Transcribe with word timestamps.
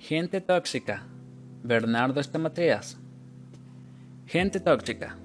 Gente 0.00 0.40
tóxica. 0.40 1.02
Bernardo 1.62 2.20
Estamateas. 2.20 2.98
Gente 4.24 4.58
tóxica. 4.58 5.18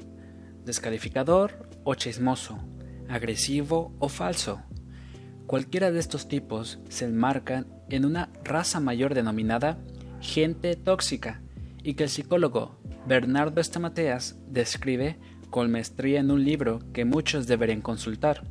Descalificador 0.66 1.70
o 1.86 1.96
chismoso. 1.96 2.60
Agresivo 3.08 3.96
o 4.00 4.10
falso. 4.10 4.62
Cualquiera 5.48 5.92
de 5.92 6.00
estos 6.00 6.28
tipos 6.28 6.80
se 6.90 7.06
enmarcan 7.06 7.68
en 7.90 8.04
una 8.04 8.30
raza 8.44 8.82
mayor 8.82 9.14
denominada 9.14 9.80
gente 10.20 10.76
tóxica 10.76 11.42
y 11.82 11.94
que 11.94 12.04
el 12.04 12.10
psicólogo 12.10 12.78
Bernardo 13.08 13.62
Estamateas 13.62 14.38
describe 14.50 15.18
con 15.52 15.72
maestría 15.72 16.20
en 16.20 16.32
un 16.32 16.44
libro 16.44 16.80
que 16.92 17.06
muchos 17.06 17.48
deberían 17.48 17.82
consultar. 17.82 18.44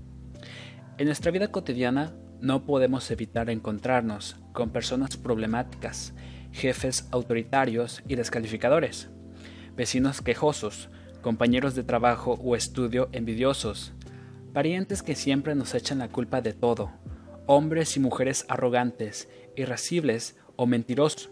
En 0.97 1.05
nuestra 1.05 1.31
vida 1.31 1.49
cotidiana 1.49 2.15
no 2.41 2.65
podemos 2.65 3.11
evitar 3.11 3.51
encontrarnos 3.51 4.37
con 4.53 4.71
personas 4.71 5.17
problemáticas, 5.17 6.15
jefes 6.53 7.09
autoritarios 7.11 8.03
y 8.07 8.17
descalificadores, 8.17 9.09
vecinos 9.77 10.23
quejosos, 10.23 10.89
compañeros 11.23 11.75
de 11.75 11.83
trabajo 11.83 12.39
o 12.43 12.55
estudio 12.55 13.09
envidiosos, 13.13 13.93
parientes 14.53 15.03
que 15.03 15.15
siempre 15.15 15.55
nos 15.55 15.75
echan 15.75 15.99
la 15.99 16.09
culpa 16.09 16.41
de 16.41 16.53
todo, 16.53 16.93
hombres 17.47 17.97
y 17.97 18.01
mujeres 18.01 18.47
arrogantes, 18.49 19.29
irascibles 19.57 20.37
o 20.57 20.67
mentirosos. 20.67 21.31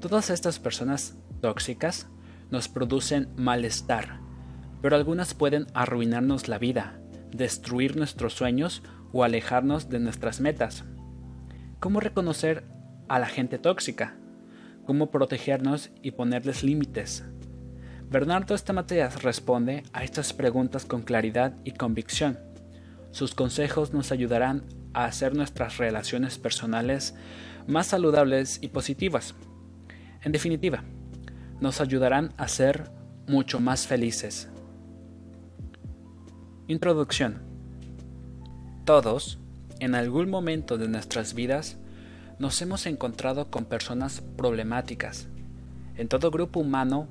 Todas 0.00 0.30
estas 0.30 0.58
personas 0.58 1.16
tóxicas 1.40 2.08
nos 2.50 2.68
producen 2.68 3.28
malestar, 3.36 4.20
pero 4.80 4.96
algunas 4.96 5.34
pueden 5.34 5.66
arruinarnos 5.74 6.48
la 6.48 6.58
vida, 6.58 7.00
destruir 7.30 7.96
nuestros 7.96 8.34
sueños 8.34 8.82
o 9.12 9.24
alejarnos 9.24 9.88
de 9.88 9.98
nuestras 10.00 10.40
metas. 10.40 10.84
¿Cómo 11.80 12.00
reconocer 12.00 12.64
a 13.08 13.18
la 13.18 13.26
gente 13.26 13.58
tóxica? 13.58 14.16
¿Cómo 14.84 15.10
protegernos 15.10 15.90
y 16.02 16.12
ponerles 16.12 16.62
límites? 16.62 17.24
Bernardo 18.10 18.54
Estamateas 18.54 19.22
responde 19.22 19.82
a 19.92 20.02
estas 20.02 20.32
preguntas 20.32 20.84
con 20.86 21.02
claridad 21.02 21.54
y 21.64 21.72
convicción. 21.72 22.38
Sus 23.10 23.34
consejos 23.34 23.92
nos 23.92 24.12
ayudarán 24.12 24.64
a 24.94 25.04
hacer 25.04 25.36
nuestras 25.36 25.76
relaciones 25.76 26.38
personales 26.38 27.14
más 27.66 27.88
saludables 27.88 28.58
y 28.62 28.68
positivas. 28.68 29.34
En 30.22 30.32
definitiva, 30.32 30.84
nos 31.60 31.80
ayudarán 31.80 32.32
a 32.38 32.48
ser 32.48 32.90
mucho 33.26 33.60
más 33.60 33.86
felices. 33.86 34.48
Introducción 36.66 37.47
todos, 38.88 39.38
en 39.80 39.94
algún 39.94 40.30
momento 40.30 40.78
de 40.78 40.88
nuestras 40.88 41.34
vidas, 41.34 41.76
nos 42.38 42.62
hemos 42.62 42.86
encontrado 42.86 43.50
con 43.50 43.66
personas 43.66 44.22
problemáticas. 44.38 45.28
En 45.98 46.08
todo 46.08 46.30
grupo 46.30 46.60
humano, 46.60 47.06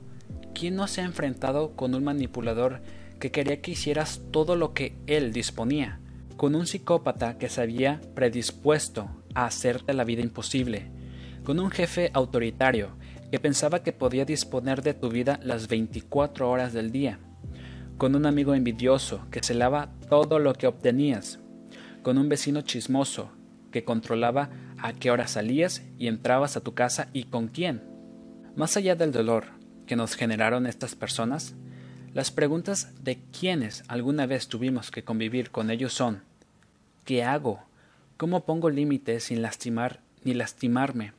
¿quién 0.55 0.75
no 0.75 0.87
se 0.87 1.01
ha 1.01 1.05
enfrentado 1.05 1.75
con 1.75 1.93
un 1.93 2.03
manipulador 2.03 2.81
que 3.19 3.29
quería 3.29 3.61
que 3.61 3.69
hicieras 3.69 4.21
todo 4.31 4.55
lo 4.55 4.73
que 4.73 4.95
él 5.05 5.31
disponía? 5.31 5.99
Con 6.35 6.55
un 6.55 6.65
psicópata 6.65 7.37
que 7.37 7.47
se 7.47 7.61
había 7.61 8.01
predispuesto 8.15 9.07
a 9.35 9.45
hacerte 9.45 9.93
la 9.93 10.03
vida 10.03 10.23
imposible, 10.23 10.87
con 11.43 11.59
un 11.59 11.69
jefe 11.69 12.09
autoritario 12.15 12.89
que 13.29 13.39
pensaba 13.39 13.83
que 13.83 13.93
podía 13.93 14.25
disponer 14.25 14.81
de 14.81 14.95
tu 14.95 15.09
vida 15.09 15.39
las 15.43 15.67
24 15.67 16.49
horas 16.49 16.73
del 16.73 16.91
día, 16.91 17.19
con 17.99 18.15
un 18.15 18.25
amigo 18.25 18.55
envidioso 18.55 19.27
que 19.29 19.43
celaba 19.43 19.91
todo 20.09 20.39
lo 20.39 20.53
que 20.53 20.65
obtenías, 20.65 21.37
con 22.07 22.17
un 22.17 22.29
vecino 22.29 22.61
chismoso 22.61 23.31
que 23.69 23.83
controlaba 23.83 24.49
a 24.77 24.93
qué 24.93 25.11
hora 25.11 25.27
salías 25.27 25.83
y 25.99 26.07
entrabas 26.07 26.55
a 26.55 26.61
tu 26.61 26.73
casa 26.73 27.09
y 27.11 27.25
con 27.25 27.49
quién. 27.49 27.83
Más 28.55 28.77
allá 28.77 28.95
del 28.95 29.11
dolor 29.11 29.47
que 29.85 29.97
nos 29.97 30.15
generaron 30.15 30.67
estas 30.67 30.95
personas, 30.95 31.53
las 32.13 32.31
preguntas 32.31 32.93
de 33.03 33.19
quiénes 33.37 33.83
alguna 33.89 34.25
vez 34.25 34.47
tuvimos 34.47 34.89
que 34.89 35.03
convivir 35.03 35.51
con 35.51 35.69
ellos 35.69 35.91
son 35.91 36.23
¿qué 37.03 37.25
hago? 37.25 37.59
¿Cómo 38.15 38.45
pongo 38.45 38.69
límites 38.69 39.25
sin 39.25 39.41
lastimar 39.41 39.99
ni 40.23 40.33
lastimarme? 40.33 41.11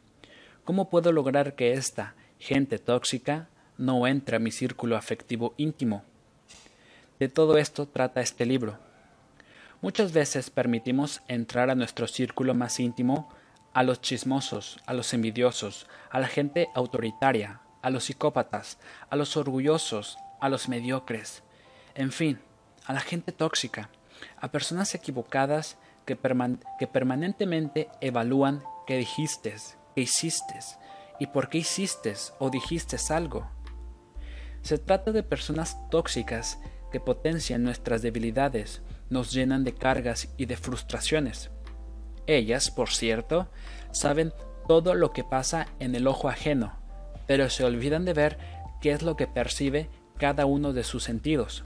¿Cómo 0.64 0.88
puedo 0.88 1.12
lograr 1.12 1.54
que 1.54 1.74
esta 1.74 2.14
gente 2.38 2.78
tóxica 2.78 3.50
no 3.76 4.06
entre 4.06 4.36
a 4.36 4.40
mi 4.40 4.52
círculo 4.52 4.96
afectivo 4.96 5.52
íntimo? 5.58 6.02
De 7.18 7.28
todo 7.28 7.58
esto 7.58 7.86
trata 7.86 8.22
este 8.22 8.46
libro 8.46 8.87
Muchas 9.80 10.12
veces 10.12 10.50
permitimos 10.50 11.22
entrar 11.28 11.70
a 11.70 11.76
nuestro 11.76 12.08
círculo 12.08 12.52
más 12.52 12.80
íntimo 12.80 13.28
a 13.72 13.84
los 13.84 14.00
chismosos, 14.00 14.80
a 14.86 14.92
los 14.92 15.14
envidiosos, 15.14 15.86
a 16.10 16.18
la 16.18 16.26
gente 16.26 16.68
autoritaria, 16.74 17.60
a 17.80 17.90
los 17.90 18.04
psicópatas, 18.04 18.78
a 19.08 19.14
los 19.14 19.36
orgullosos, 19.36 20.18
a 20.40 20.48
los 20.48 20.68
mediocres, 20.68 21.44
en 21.94 22.10
fin, 22.10 22.40
a 22.86 22.92
la 22.92 23.00
gente 23.00 23.30
tóxica, 23.30 23.88
a 24.40 24.50
personas 24.50 24.96
equivocadas 24.96 25.78
que, 26.06 26.18
que 26.80 26.86
permanentemente 26.88 27.88
evalúan 28.00 28.64
qué 28.84 28.96
dijiste, 28.96 29.54
qué 29.94 30.00
hiciste 30.00 30.58
y 31.20 31.28
por 31.28 31.48
qué 31.50 31.58
hiciste 31.58 32.14
o 32.40 32.50
dijiste 32.50 32.96
algo. 33.10 33.48
Se 34.62 34.76
trata 34.78 35.12
de 35.12 35.22
personas 35.22 35.76
tóxicas 35.88 36.58
que 36.90 36.98
potencian 36.98 37.62
nuestras 37.62 38.02
debilidades, 38.02 38.82
nos 39.10 39.32
llenan 39.32 39.64
de 39.64 39.74
cargas 39.74 40.32
y 40.36 40.46
de 40.46 40.56
frustraciones. 40.56 41.50
Ellas, 42.26 42.70
por 42.70 42.90
cierto, 42.90 43.48
saben 43.90 44.32
todo 44.66 44.94
lo 44.94 45.12
que 45.12 45.24
pasa 45.24 45.66
en 45.78 45.94
el 45.94 46.06
ojo 46.06 46.28
ajeno, 46.28 46.78
pero 47.26 47.48
se 47.48 47.64
olvidan 47.64 48.04
de 48.04 48.12
ver 48.12 48.38
qué 48.80 48.92
es 48.92 49.02
lo 49.02 49.16
que 49.16 49.26
percibe 49.26 49.88
cada 50.18 50.46
uno 50.46 50.72
de 50.72 50.84
sus 50.84 51.04
sentidos. 51.04 51.64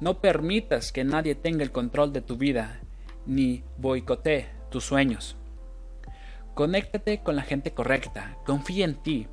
No 0.00 0.20
permitas 0.20 0.92
que 0.92 1.04
nadie 1.04 1.34
tenga 1.34 1.62
el 1.62 1.72
control 1.72 2.12
de 2.12 2.22
tu 2.22 2.36
vida, 2.36 2.80
ni 3.26 3.62
boicotee 3.76 4.48
tus 4.70 4.84
sueños. 4.84 5.36
Conéctate 6.54 7.22
con 7.22 7.36
la 7.36 7.42
gente 7.42 7.72
correcta, 7.72 8.36
confía 8.44 8.84
en 8.84 8.94
ti, 8.96 9.28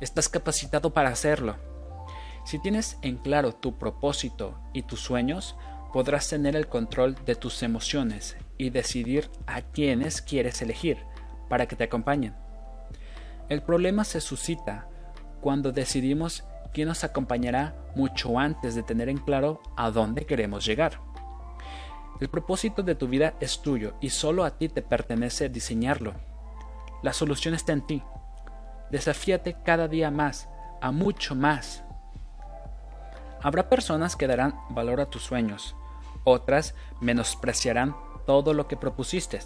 estás 0.00 0.28
capacitado 0.28 0.92
para 0.92 1.10
hacerlo. 1.10 1.56
Si 2.44 2.58
tienes 2.58 2.98
en 3.02 3.18
claro 3.18 3.54
tu 3.54 3.78
propósito 3.78 4.58
y 4.72 4.82
tus 4.82 5.00
sueños, 5.00 5.56
podrás 5.92 6.28
tener 6.28 6.56
el 6.56 6.68
control 6.68 7.16
de 7.24 7.34
tus 7.34 7.62
emociones 7.62 8.36
y 8.56 8.70
decidir 8.70 9.30
a 9.46 9.62
quiénes 9.62 10.20
quieres 10.20 10.60
elegir 10.62 10.98
para 11.48 11.66
que 11.66 11.76
te 11.76 11.84
acompañen. 11.84 12.34
El 13.48 13.62
problema 13.62 14.04
se 14.04 14.20
suscita 14.20 14.88
cuando 15.40 15.72
decidimos 15.72 16.44
quién 16.72 16.88
nos 16.88 17.04
acompañará 17.04 17.74
mucho 17.94 18.38
antes 18.38 18.74
de 18.74 18.82
tener 18.82 19.08
en 19.08 19.18
claro 19.18 19.62
a 19.76 19.90
dónde 19.90 20.26
queremos 20.26 20.66
llegar. 20.66 21.00
El 22.20 22.28
propósito 22.28 22.82
de 22.82 22.94
tu 22.94 23.08
vida 23.08 23.34
es 23.40 23.62
tuyo 23.62 23.94
y 24.00 24.10
solo 24.10 24.44
a 24.44 24.50
ti 24.58 24.68
te 24.68 24.82
pertenece 24.82 25.48
diseñarlo. 25.48 26.14
La 27.02 27.12
solución 27.12 27.54
está 27.54 27.72
en 27.72 27.86
ti. 27.86 28.02
Desafíate 28.90 29.56
cada 29.64 29.86
día 29.86 30.10
más, 30.10 30.48
a 30.80 30.90
mucho 30.90 31.34
más. 31.34 31.84
Habrá 33.42 33.68
personas 33.68 34.16
que 34.16 34.26
darán 34.26 34.54
valor 34.70 35.00
a 35.00 35.06
tus 35.06 35.22
sueños, 35.22 35.76
otras 36.24 36.74
menospreciarán 37.00 37.96
todo 38.26 38.52
lo 38.52 38.68
que 38.68 38.76
propusiste. 38.76 39.40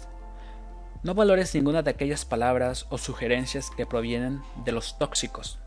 No 1.03 1.13
valores 1.13 1.53
ninguna 1.55 1.81
de 1.81 1.91
aquellas 1.91 2.25
palabras 2.25 2.87
o 2.89 2.97
sugerencias 2.97 3.69
que 3.69 3.85
provienen 3.85 4.41
de 4.65 4.71
los 4.71 4.97
tóxicos. 4.97 5.59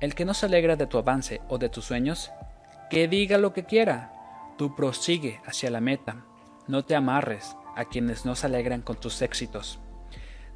El 0.00 0.14
que 0.14 0.24
no 0.24 0.34
se 0.34 0.46
alegra 0.46 0.76
de 0.76 0.86
tu 0.86 0.98
avance 0.98 1.40
o 1.48 1.58
de 1.58 1.68
tus 1.68 1.86
sueños, 1.86 2.30
que 2.90 3.08
diga 3.08 3.38
lo 3.38 3.52
que 3.52 3.64
quiera. 3.64 4.12
Tú 4.58 4.74
prosigue 4.74 5.40
hacia 5.46 5.70
la 5.70 5.80
meta. 5.80 6.24
No 6.66 6.84
te 6.84 6.94
amarres 6.94 7.56
a 7.76 7.84
quienes 7.84 8.24
no 8.24 8.34
se 8.34 8.46
alegran 8.46 8.82
con 8.82 8.96
tus 8.96 9.22
éxitos. 9.22 9.78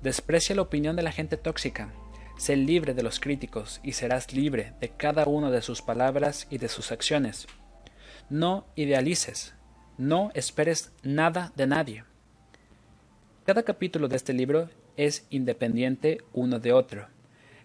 Desprecia 0.03 0.55
la 0.55 0.63
opinión 0.63 0.97
de 0.97 1.03
la 1.03 1.13
gente 1.13 1.37
tóxica. 1.37 1.93
Sé 2.39 2.55
libre 2.55 2.95
de 2.95 3.03
los 3.03 3.19
críticos 3.19 3.81
y 3.83 3.93
serás 3.93 4.33
libre 4.33 4.73
de 4.81 4.91
cada 4.91 5.27
una 5.27 5.51
de 5.51 5.61
sus 5.61 5.83
palabras 5.83 6.47
y 6.51 6.59
de 6.59 6.69
sus 6.69 6.93
acciones. 6.93 7.49
No 8.31 8.65
idealices, 8.77 9.55
no 9.99 10.31
esperes 10.35 10.93
nada 11.03 11.53
de 11.57 11.67
nadie. 11.67 12.05
Cada 13.45 13.65
capítulo 13.65 14.07
de 14.07 14.15
este 14.15 14.35
libro 14.35 14.71
es 14.97 15.27
independiente 15.31 16.19
uno 16.33 16.61
de 16.61 16.73
otro. 16.73 17.09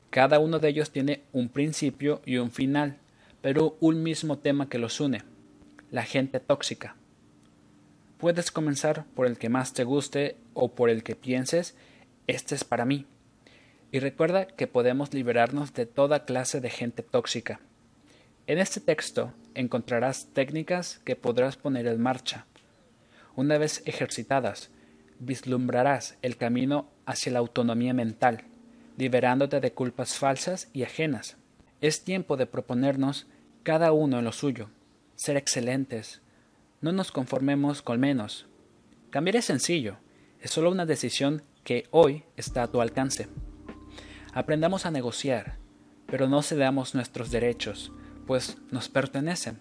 Cada 0.09 0.39
uno 0.39 0.57
de 0.57 0.69
ellos 0.69 0.89
tiene 0.89 1.21
un 1.33 1.49
principio 1.49 2.23
y 2.25 2.37
un 2.37 2.49
final, 2.49 2.97
pero 3.41 3.77
un 3.79 4.01
mismo 4.01 4.39
tema 4.39 4.69
que 4.69 4.79
los 4.79 4.99
une, 4.99 5.21
la 5.91 6.01
gente 6.01 6.39
tóxica. 6.39 6.95
Puedes 8.17 8.49
comenzar 8.49 9.05
por 9.13 9.27
el 9.27 9.37
que 9.37 9.49
más 9.49 9.73
te 9.73 9.83
guste 9.83 10.35
o 10.55 10.73
por 10.73 10.89
el 10.89 11.03
que 11.03 11.15
pienses, 11.15 11.75
este 12.25 12.55
es 12.55 12.63
para 12.63 12.85
mí. 12.85 13.05
Y 13.93 13.99
recuerda 13.99 14.47
que 14.47 14.65
podemos 14.65 15.13
liberarnos 15.13 15.71
de 15.75 15.85
toda 15.85 16.25
clase 16.25 16.59
de 16.59 16.71
gente 16.71 17.03
tóxica. 17.03 17.59
En 18.47 18.57
este 18.57 18.81
texto 18.81 19.33
encontrarás 19.53 20.29
técnicas 20.33 20.99
que 21.05 21.15
podrás 21.15 21.57
poner 21.57 21.85
en 21.85 22.01
marcha. 22.01 22.47
Una 23.35 23.59
vez 23.59 23.83
ejercitadas, 23.85 24.71
vislumbrarás 25.19 26.17
el 26.23 26.37
camino 26.37 26.89
hacia 27.05 27.33
la 27.33 27.39
autonomía 27.39 27.93
mental. 27.93 28.43
liberándote 28.97 29.59
de 29.59 29.73
culpas 29.73 30.15
falsas 30.15 30.69
y 30.71 30.83
ajenas. 30.83 31.37
Es 31.81 32.03
tiempo 32.03 32.37
de 32.37 32.45
proponernos 32.45 33.25
cada 33.63 33.91
uno 33.91 34.19
en 34.19 34.25
lo 34.25 34.31
suyo, 34.31 34.69
ser 35.15 35.35
excelentes. 35.35 36.21
No 36.81 36.91
nos 36.91 37.11
conformemos 37.11 37.81
con 37.81 37.99
menos. 37.99 38.45
Cambiar 39.09 39.37
es 39.37 39.45
sencillo, 39.45 39.97
es 40.41 40.51
solo 40.51 40.69
una 40.69 40.85
decisión 40.85 41.41
que 41.63 41.87
hoy 41.89 42.23
está 42.37 42.61
a 42.61 42.67
tu 42.67 42.81
alcance. 42.81 43.27
Aprendamos 44.33 44.85
a 44.85 44.91
negociar, 44.91 45.57
pero 46.07 46.27
no 46.27 46.41
cedamos 46.41 46.95
nuestros 46.95 47.29
derechos, 47.29 47.91
pues 48.25 48.57
nos 48.71 48.89
pertenecen. 48.89 49.59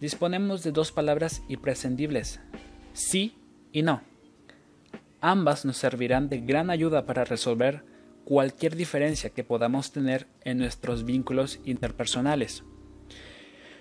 Disponemos 0.00 0.62
de 0.62 0.70
dos 0.70 0.92
palabras 0.92 1.42
imprescindibles, 1.48 2.40
sí 2.92 3.36
y 3.72 3.82
no. 3.82 4.02
Ambas 5.20 5.64
nos 5.64 5.76
servirán 5.76 6.28
de 6.28 6.40
gran 6.40 6.70
ayuda 6.70 7.04
para 7.04 7.24
resolver 7.24 7.84
cualquier 8.24 8.76
diferencia 8.76 9.30
que 9.30 9.42
podamos 9.42 9.90
tener 9.90 10.28
en 10.44 10.58
nuestros 10.58 11.04
vínculos 11.04 11.58
interpersonales. 11.64 12.62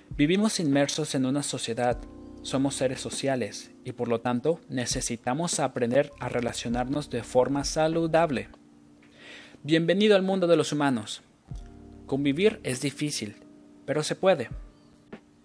Vivimos 0.10 0.60
inmersos 0.60 1.14
en 1.14 1.26
una 1.28 1.44
sociedad, 1.44 2.00
somos 2.42 2.76
seres 2.76 3.02
sociales 3.02 3.72
y 3.84 3.92
por 3.92 4.08
lo 4.08 4.22
tanto 4.22 4.60
necesitamos 4.70 5.60
aprender 5.60 6.12
a 6.20 6.30
relacionarnos 6.30 7.12
de 7.12 7.22
forma 7.22 7.64
saludable. 7.64 8.50
Bienvenido 9.63 10.15
al 10.15 10.21
mundo 10.21 10.48
de 10.48 10.56
los 10.56 10.71
humanos. 10.71 11.24
Convivir 12.06 12.59
es 12.63 12.80
difícil, 12.80 13.36
pero 13.86 14.04
se 14.04 14.15
puede. 14.15 14.50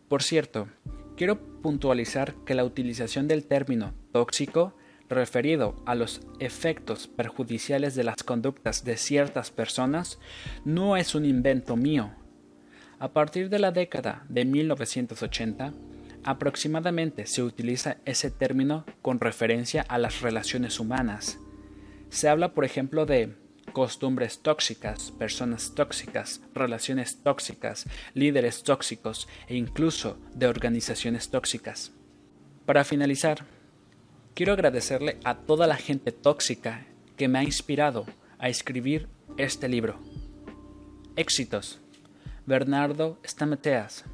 Por 0.09 0.23
cierto, 0.23 0.69
quiero 1.17 1.41
puntualizar 1.63 2.35
que 2.45 2.55
la 2.55 2.65
utilización 2.65 3.27
del 3.27 3.47
término 3.47 3.95
tóxico 4.13 4.75
referido 5.09 5.83
a 5.87 5.95
los 5.95 6.21
efectos 6.41 7.09
perjudiciales 7.09 7.95
de 7.95 8.05
las 8.05 8.23
conductas 8.23 8.85
de 8.85 8.97
ciertas 8.97 9.51
personas 9.51 10.19
no 10.65 10.97
es 10.97 11.15
un 11.15 11.25
invento 11.25 11.77
mío. 11.77 12.11
A 12.99 13.13
partir 13.13 13.49
de 13.49 13.59
la 13.59 13.73
década 13.73 14.25
de 14.29 14.45
1980, 14.45 15.73
aproximadamente 16.23 17.27
se 17.27 17.43
utiliza 17.43 17.97
ese 18.05 18.31
término 18.31 18.85
con 19.01 19.19
referencia 19.19 19.83
a 19.83 19.99
las 19.99 20.21
relaciones 20.21 20.79
humanas. 20.79 21.41
Se 22.11 22.29
habla, 22.29 22.53
por 22.53 22.65
ejemplo, 22.65 23.07
de 23.07 23.42
costumbres 23.73 24.39
tóxicas, 24.39 25.11
personas 25.11 25.75
tóxicas, 25.75 26.41
relaciones 26.55 27.23
tóxicas, 27.23 27.87
líderes 28.15 28.63
tóxicos 28.63 29.29
e 29.49 29.57
incluso 29.57 30.19
de 30.35 30.47
organizaciones 30.47 31.29
tóxicas. 31.31 31.93
Para 32.67 32.85
finalizar, 32.85 33.45
quiero 34.35 34.53
agradecerle 34.53 35.19
a 35.25 35.35
toda 35.35 35.67
la 35.67 35.77
gente 35.77 36.13
tóxica 36.13 36.87
que 37.17 37.29
me 37.29 37.39
ha 37.39 37.45
inspirado 37.45 38.07
a 38.39 38.49
escribir 38.49 39.09
este 39.37 39.69
libro. 39.69 39.99
Éxitos. 41.17 41.81
Bernardo 42.47 43.19
Stameteas. 43.25 44.05